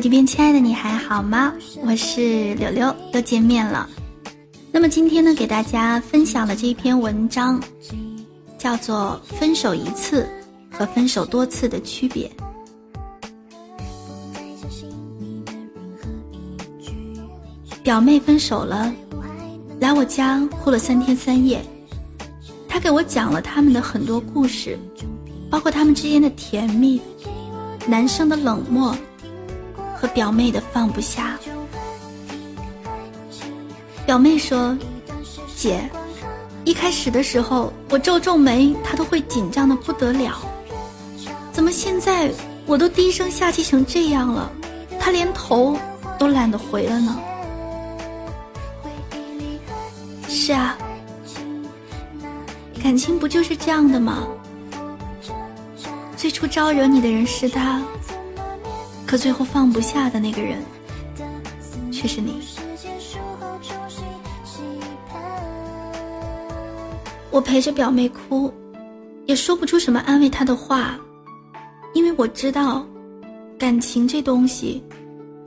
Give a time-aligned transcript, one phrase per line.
[0.00, 1.52] 手机边亲爱的你还好吗？
[1.82, 3.86] 我是柳柳，又见面了。
[4.72, 7.62] 那么今天呢，给大家分享的这一篇文章，
[8.56, 10.26] 叫做《分手一次
[10.70, 12.32] 和分手多次的区别》。
[17.82, 18.90] 表妹分手了，
[19.80, 21.62] 来我家哭了三天三夜。
[22.66, 24.78] 她给我讲了他们的很多故事，
[25.50, 27.02] 包括他们之间的甜蜜，
[27.86, 28.96] 男生的冷漠。
[30.00, 31.38] 和表妹的放不下。
[34.06, 34.76] 表妹说
[35.54, 35.88] ：“姐，
[36.64, 40.38] 一开始的时候我皱皱眉，她都会紧张的不得了。
[41.52, 42.30] 怎么现在
[42.64, 44.50] 我都低声下气成这样了，
[44.98, 45.76] 她连头
[46.18, 47.20] 都懒得回了呢？”
[50.26, 50.78] 是啊，
[52.82, 54.26] 感情不就是这样的吗？
[56.16, 57.82] 最初招惹你的人是他。
[59.10, 60.62] 可最后放不下的那个人，
[61.90, 62.40] 却是你。
[67.32, 68.54] 我陪着表妹哭，
[69.26, 70.96] 也说不出什么安慰她的话，
[71.92, 72.86] 因为我知道，
[73.58, 74.80] 感情这东西，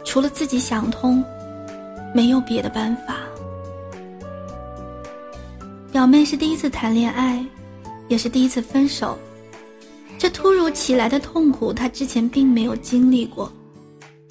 [0.04, 1.24] 除了自己想通，
[2.14, 3.16] 没有别的办法。
[5.90, 7.42] 表妹是第一次谈恋爱，
[8.10, 9.18] 也是第一次分手。
[10.24, 13.52] 这突如其来的痛苦，他之前并没有经历过，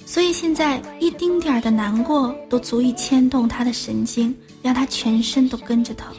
[0.07, 6.11] 所以现在一丁点儿的难过都足以牵动他的神经，让他全身都跟着疼。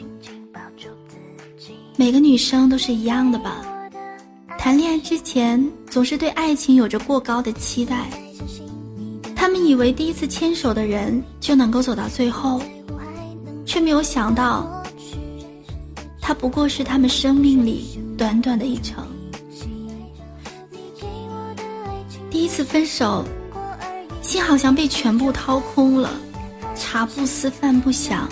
[1.97, 3.65] 每个女生都是一样的吧？
[4.57, 8.09] 谈恋爱之前总是对爱情有着过高的期待，
[9.35, 12.61] 他们以为第一次牵手的人就能够走到最后，
[13.65, 14.81] 却没有想到，
[16.21, 19.05] 他不过是他们生命里短短的一程。
[22.45, 23.25] 一次分手，
[24.21, 26.11] 心好像被全部掏空了，
[26.75, 28.29] 茶不思饭不想，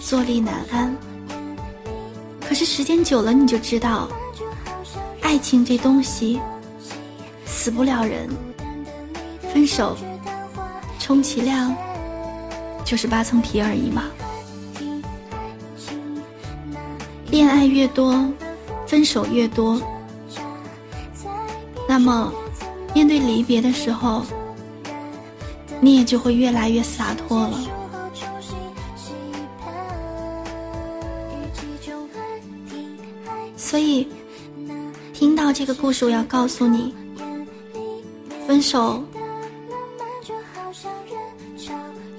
[0.00, 0.96] 坐立难安。
[2.48, 4.08] 可是时间久了，你就知道，
[5.20, 6.40] 爱情这东西
[7.44, 8.26] 死不了人。
[9.52, 9.98] 分手，
[10.98, 11.76] 充其量
[12.86, 14.04] 就是扒层皮而已嘛。
[17.30, 18.26] 恋爱越多，
[18.86, 19.78] 分手越多，
[21.86, 22.32] 那么。
[22.94, 24.24] 面对离别的时候，
[25.80, 27.58] 你也就会越来越洒脱了。
[33.56, 34.08] 所以，
[35.12, 36.94] 听到这个故事，我要告诉你，
[38.46, 39.02] 分手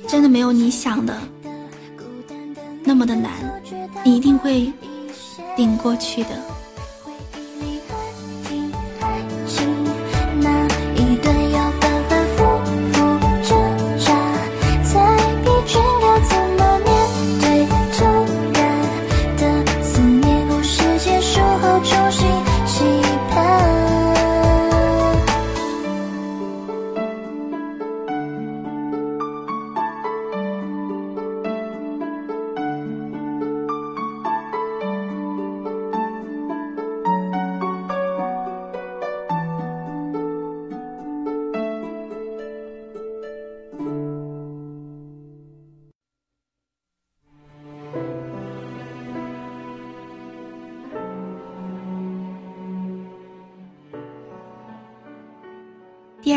[0.07, 1.19] 真的没有你想的
[2.83, 3.31] 那么的难，
[4.03, 4.71] 你一定会
[5.57, 6.29] 顶过去的。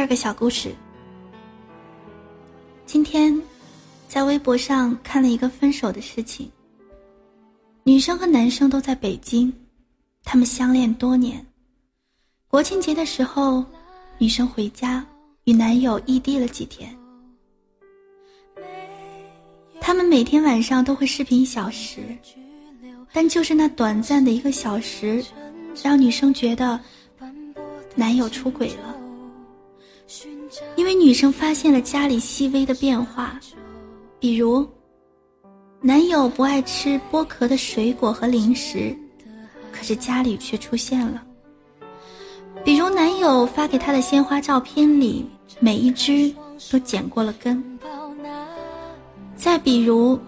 [0.05, 0.75] 二个小故事。
[2.85, 3.41] 今天，
[4.07, 6.53] 在微博上看了一个分手的事情。
[7.85, 9.51] 女生和男生都在北京，
[10.23, 11.43] 他们相恋多年。
[12.49, 13.65] 国庆节的时候，
[14.19, 15.03] 女生回家
[15.45, 16.95] 与男友异地了几天。
[19.81, 22.03] 他们每天晚上都会视频一小时，
[23.11, 25.25] 但就是那短暂的一个小时，
[25.83, 26.79] 让女生觉得
[27.95, 28.94] 男友出轨了。
[30.77, 33.39] 因为女生发现了家里细微的变化，
[34.21, 34.67] 比如，
[35.81, 38.97] 男友不爱吃剥壳的水果和零食，
[39.73, 41.21] 可是家里却出现了；
[42.65, 45.27] 比如男友发给她的鲜花照片里，
[45.61, 46.35] 每一只
[46.71, 47.63] 都剪过了根；
[49.37, 50.19] 再比如，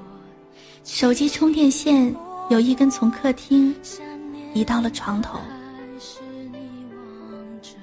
[0.84, 2.14] 手机充电线
[2.50, 3.74] 有一根从客厅
[4.54, 5.38] 移到了床头。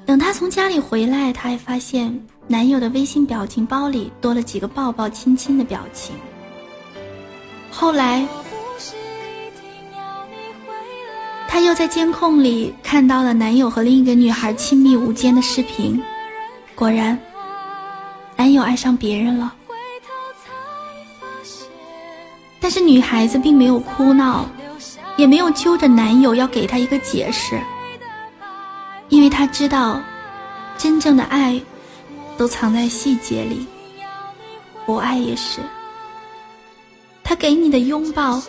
[0.06, 2.14] 等她从家里回来，她还发现
[2.48, 6.16] 男友的微信表情包里多了几个抱抱亲亲的表情。
[7.72, 8.28] 后来，
[11.48, 16.02] 他又在监控里看到了男友和另一个女孩亲密无间的视频，
[16.76, 17.18] 果然，
[18.36, 19.54] 男友爱上别人了。
[22.60, 24.46] 但是女孩子并没有哭闹，
[25.18, 27.60] 也没有揪着男友要给他一个解释，
[29.10, 30.00] 因为她知道，
[30.78, 31.60] 真正的爱
[32.38, 33.66] 都藏在细节里。
[34.86, 35.62] 不爱也是，
[37.24, 38.42] 他给你的拥抱，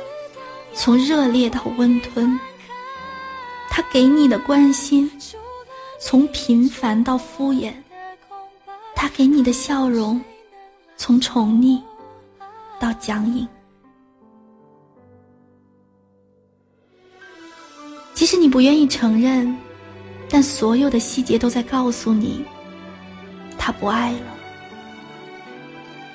[0.74, 2.38] 从热烈到温吞；
[3.70, 5.10] 他给你的关心，
[6.00, 7.72] 从平凡到敷衍；
[8.96, 10.20] 他给你的笑容，
[10.96, 11.80] 从宠溺
[12.80, 13.46] 到僵硬。
[18.12, 19.56] 即使你不愿意承认，
[20.28, 22.44] 但所有的细节都在告诉你，
[23.64, 24.36] 他不爱了。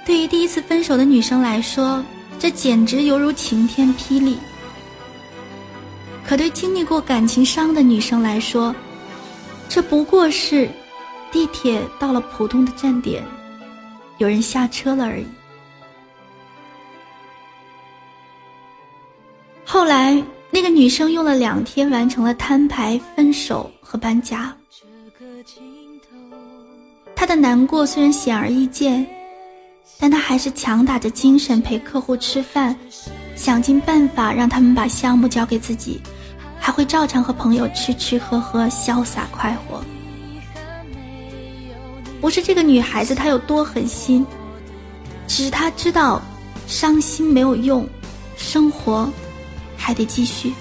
[0.05, 2.05] 对于第一次分手的女生来说，
[2.37, 4.37] 这简直犹如晴天霹雳。
[6.23, 8.75] 可对经历过感情伤的女生来说，
[9.67, 10.69] 这不过是
[11.31, 13.23] 地铁到了普通的站点，
[14.19, 15.25] 有人下车了而已。
[19.65, 20.23] 后来。
[20.51, 24.51] 那个女生用了两天完成了摊牌、分手和搬家。
[27.19, 29.05] 她的难过虽然显而易见，
[29.99, 32.73] 但她还是强打着精神陪客户吃饭，
[33.35, 35.99] 想尽办法让他们把项目交给自己，
[36.57, 39.83] 还会照常和朋友吃吃喝喝，潇洒快活。
[42.21, 44.25] 不是这个女孩子她有多狠心，
[45.27, 46.21] 只是她知道，
[46.67, 47.85] 伤心没有用，
[48.37, 49.09] 生活。
[49.75, 50.53] 还得继续。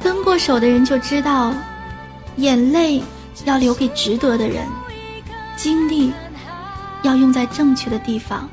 [0.00, 1.54] 分过手的人就知道，
[2.36, 3.02] 眼泪
[3.44, 4.66] 要留给值得的人，
[5.56, 6.12] 精力
[7.02, 8.48] 要用在正确的地方。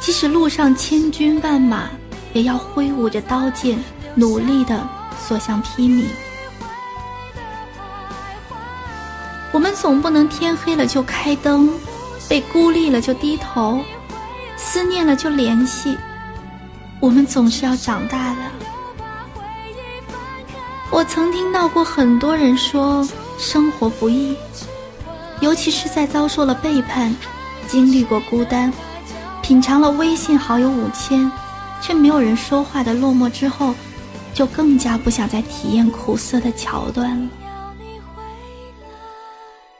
[0.00, 1.88] 即使路上千军万马，
[2.32, 3.78] 也要挥舞着刀剑，
[4.14, 4.86] 努力的
[5.18, 6.04] 所向披靡。
[9.52, 11.70] 我们总不能天黑了就开灯，
[12.28, 13.80] 被孤立了就低头。
[14.56, 15.96] 思念了就联系，
[17.00, 18.36] 我们总是要长大的。
[20.94, 23.04] 我曾听到过很多人说
[23.36, 24.36] 生活不易，
[25.40, 27.12] 尤其是在遭受了背叛、
[27.66, 28.72] 经历过孤单、
[29.42, 31.28] 品尝了微信好友五千
[31.82, 33.74] 却没有人说话的落寞之后，
[34.32, 37.28] 就更加不想再体验苦涩的桥段了。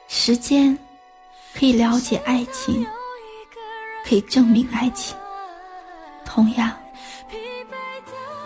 [0.09, 0.77] 时间
[1.57, 2.85] 可以了解爱情。
[4.05, 5.17] 可以证明爱情，
[6.27, 6.71] 同样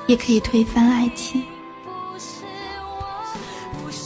[0.07, 1.43] 也可以推翻爱情。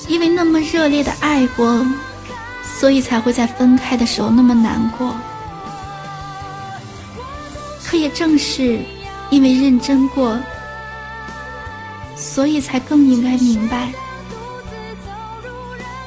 [0.08, 1.84] 因为那么热烈的爱过，
[2.78, 5.14] 所以才会在分开的时候那么难过。
[7.84, 8.80] 可也正是
[9.30, 10.38] 因为认真过，
[12.16, 13.92] 所以才更应该明白，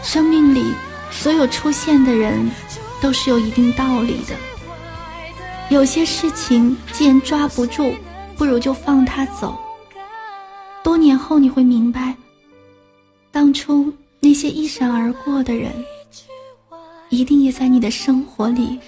[0.03, 0.73] 生命里
[1.11, 2.49] 所有出现的人，
[3.01, 4.35] 都是有一定道理的。
[5.69, 7.93] 有些事情既然抓不住，
[8.35, 9.57] 不如就放他走。
[10.83, 12.15] 多年后你会明白，
[13.35, 15.69] 当初那些一闪而过的人，
[17.09, 18.79] 一定也在你的生活里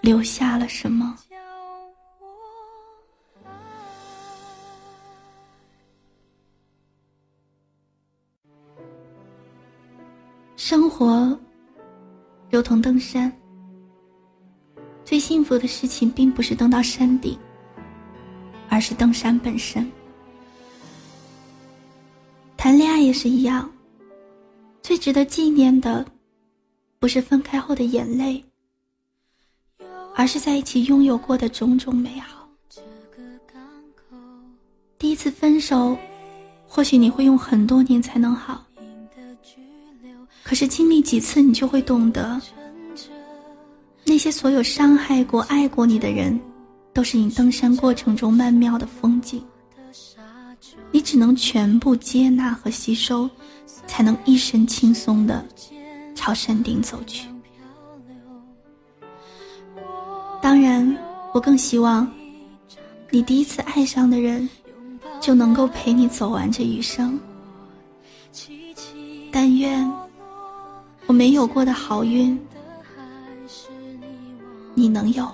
[0.00, 1.16] 留下了什么。
[10.56, 11.38] 生活
[12.50, 13.32] 如同登山。
[15.04, 17.38] 最幸福的事情并不是登到山顶，
[18.68, 19.88] 而是登山本身。
[22.66, 23.70] 谈恋爱也是一样，
[24.82, 26.04] 最值得纪念的，
[26.98, 28.44] 不是分开后的眼泪，
[30.16, 32.48] 而是在一起拥有过的种种美好。
[34.98, 35.96] 第一次分手，
[36.66, 38.66] 或许你会用很多年才能好，
[40.42, 42.40] 可是经历几次，你就会懂得。
[44.02, 46.36] 那些所有伤害过、爱过你的人，
[46.92, 49.40] 都是你登山过程中曼妙的风景。
[50.96, 53.28] 你只能全部接纳和吸收，
[53.86, 55.44] 才能一身轻松的
[56.14, 57.28] 朝山顶走去。
[60.40, 60.96] 当然，
[61.34, 62.10] 我更希望
[63.10, 64.48] 你第一次爱上的人，
[65.20, 67.20] 就能够陪你走完这余生。
[69.30, 69.86] 但愿
[71.04, 72.40] 我没有过的好运。
[74.74, 75.30] 你能有？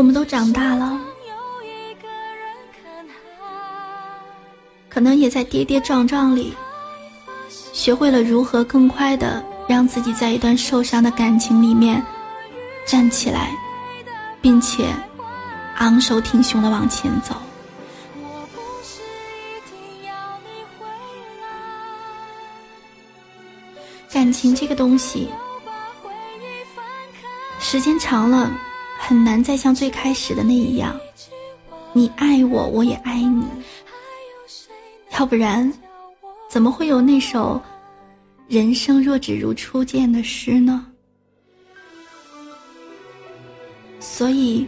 [0.00, 0.98] 我们都长大了，
[4.88, 6.54] 可能也在跌跌撞撞里，
[7.74, 12.02] 学会了如何更快的让自己在一段受伤的感情里面
[12.86, 13.54] 站起来，
[14.40, 14.86] 并且
[15.76, 17.34] 昂首挺胸的往前走。
[24.10, 25.28] 感情这个东西，
[27.58, 28.50] 时间长了，
[29.10, 30.96] 很难再像最开始的那一样，
[31.92, 33.44] 你爱我，我也爱你。
[35.18, 35.72] 要不然，
[36.48, 37.60] 怎么会有那首
[38.46, 40.86] “人生若只如初见”的诗呢？
[43.98, 44.64] 所以，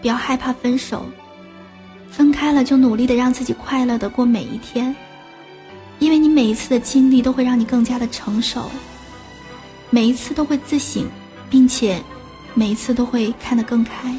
[0.00, 1.04] 不要害怕分手，
[2.10, 4.96] 分开了就努力的让自己快乐的过每一天。
[5.98, 8.70] 因为你每一次的经历都会让你更加的成熟，
[9.90, 11.06] 每一次都会自省，
[11.50, 12.02] 并且
[12.58, 14.12] 每一次都会看得更开。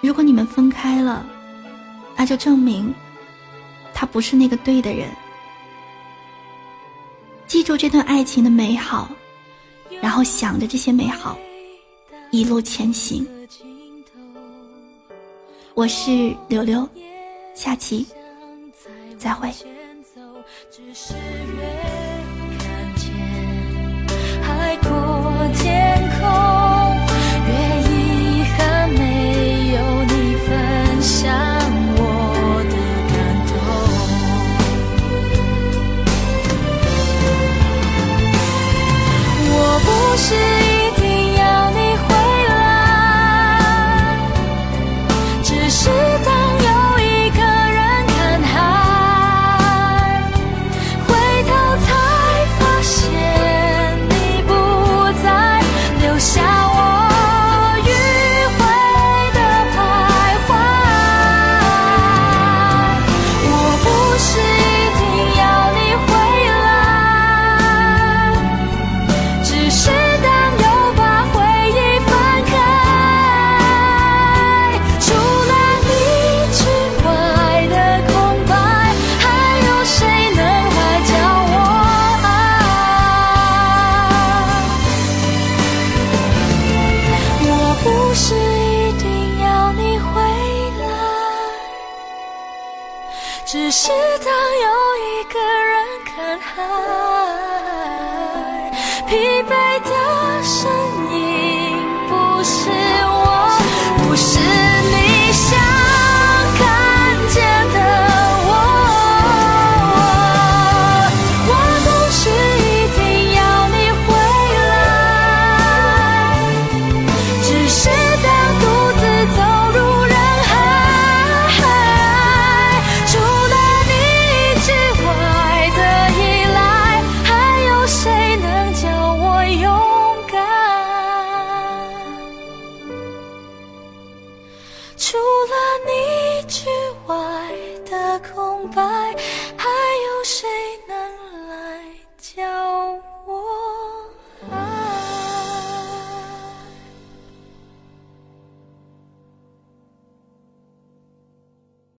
[0.00, 1.26] 如果你们分开了，
[2.14, 2.94] 那就证明
[3.92, 5.08] 他不是那个对的人。
[7.48, 9.10] 记住这段爱情的美好，
[10.00, 11.36] 然后想着这些美好，
[12.30, 13.26] 一路前行。
[15.74, 16.88] 我是柳柳，
[17.52, 18.06] 下期。
[19.18, 19.52] 再会。